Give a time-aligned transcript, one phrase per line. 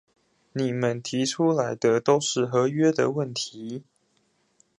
[0.53, 3.83] 你們提出來的都是合約的問題